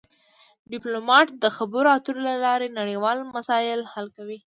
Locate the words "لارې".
2.45-2.75